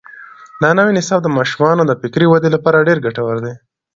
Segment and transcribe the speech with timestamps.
[0.61, 3.53] دا نوی نصاب د ماشومانو د فکري ودې لپاره ډېر ګټور دی.